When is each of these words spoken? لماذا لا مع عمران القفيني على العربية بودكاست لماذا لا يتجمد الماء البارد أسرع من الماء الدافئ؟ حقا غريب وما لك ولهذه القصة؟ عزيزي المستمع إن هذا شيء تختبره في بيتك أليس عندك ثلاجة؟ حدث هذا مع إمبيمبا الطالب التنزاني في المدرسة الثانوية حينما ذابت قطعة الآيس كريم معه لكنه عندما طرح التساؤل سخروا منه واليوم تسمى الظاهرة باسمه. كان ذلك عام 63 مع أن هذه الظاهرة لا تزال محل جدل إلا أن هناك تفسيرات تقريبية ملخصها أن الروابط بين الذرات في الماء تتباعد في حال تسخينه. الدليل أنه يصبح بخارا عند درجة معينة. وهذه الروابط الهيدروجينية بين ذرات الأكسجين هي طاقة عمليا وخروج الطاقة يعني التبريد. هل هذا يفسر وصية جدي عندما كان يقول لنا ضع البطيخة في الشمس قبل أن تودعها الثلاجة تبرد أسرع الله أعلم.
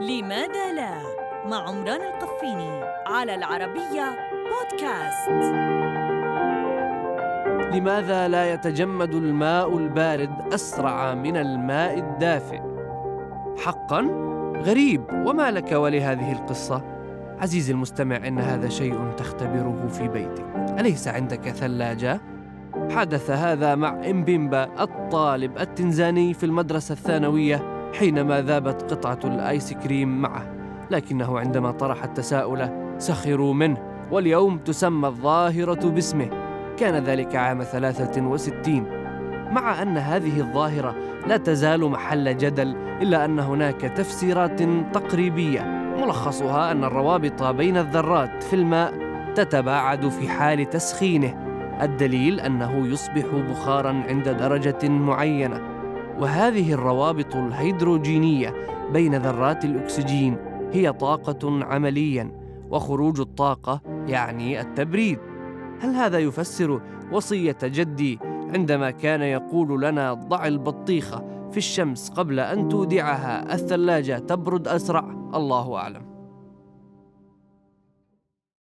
لماذا 0.00 0.72
لا 0.72 1.02
مع 1.46 1.68
عمران 1.68 2.00
القفيني 2.00 2.80
على 3.06 3.34
العربية 3.34 4.16
بودكاست 4.50 5.30
لماذا 7.74 8.28
لا 8.28 8.52
يتجمد 8.52 9.14
الماء 9.14 9.78
البارد 9.78 10.30
أسرع 10.54 11.14
من 11.14 11.36
الماء 11.36 11.98
الدافئ؟ 11.98 12.60
حقا 13.64 14.00
غريب 14.56 15.04
وما 15.12 15.50
لك 15.50 15.72
ولهذه 15.72 16.32
القصة؟ 16.32 16.82
عزيزي 17.40 17.72
المستمع 17.72 18.16
إن 18.16 18.38
هذا 18.38 18.68
شيء 18.68 19.10
تختبره 19.16 19.88
في 19.88 20.08
بيتك 20.08 20.46
أليس 20.78 21.08
عندك 21.08 21.48
ثلاجة؟ 21.48 22.20
حدث 22.90 23.30
هذا 23.30 23.74
مع 23.74 24.10
إمبيمبا 24.10 24.82
الطالب 24.82 25.58
التنزاني 25.58 26.34
في 26.34 26.46
المدرسة 26.46 26.92
الثانوية 26.92 27.79
حينما 27.98 28.42
ذابت 28.42 28.92
قطعة 28.92 29.18
الآيس 29.24 29.72
كريم 29.72 30.22
معه 30.22 30.46
لكنه 30.90 31.38
عندما 31.38 31.70
طرح 31.70 32.04
التساؤل 32.04 32.68
سخروا 32.98 33.54
منه 33.54 34.06
واليوم 34.10 34.58
تسمى 34.58 35.08
الظاهرة 35.08 35.88
باسمه. 35.88 36.30
كان 36.78 37.04
ذلك 37.04 37.36
عام 37.36 37.62
63 37.62 38.86
مع 39.52 39.82
أن 39.82 39.98
هذه 39.98 40.40
الظاهرة 40.40 40.94
لا 41.26 41.36
تزال 41.36 41.90
محل 41.90 42.36
جدل 42.36 42.76
إلا 43.02 43.24
أن 43.24 43.38
هناك 43.38 43.80
تفسيرات 43.80 44.62
تقريبية 44.92 45.60
ملخصها 45.98 46.72
أن 46.72 46.84
الروابط 46.84 47.42
بين 47.42 47.76
الذرات 47.76 48.42
في 48.42 48.56
الماء 48.56 48.94
تتباعد 49.34 50.08
في 50.08 50.28
حال 50.28 50.70
تسخينه. 50.70 51.34
الدليل 51.82 52.40
أنه 52.40 52.86
يصبح 52.86 53.26
بخارا 53.50 54.02
عند 54.08 54.28
درجة 54.28 54.88
معينة. 54.88 55.79
وهذه 56.20 56.72
الروابط 56.72 57.36
الهيدروجينية 57.36 58.54
بين 58.92 59.14
ذرات 59.14 59.64
الأكسجين 59.64 60.36
هي 60.72 60.92
طاقة 60.92 61.64
عمليا 61.64 62.32
وخروج 62.70 63.20
الطاقة 63.20 63.80
يعني 64.06 64.60
التبريد. 64.60 65.18
هل 65.80 65.90
هذا 65.90 66.18
يفسر 66.18 66.80
وصية 67.12 67.58
جدي 67.62 68.18
عندما 68.54 68.90
كان 68.90 69.22
يقول 69.22 69.82
لنا 69.82 70.14
ضع 70.14 70.46
البطيخة 70.46 71.48
في 71.50 71.56
الشمس 71.56 72.10
قبل 72.10 72.40
أن 72.40 72.68
تودعها 72.68 73.54
الثلاجة 73.54 74.18
تبرد 74.18 74.68
أسرع 74.68 75.30
الله 75.34 75.76
أعلم. 75.76 76.09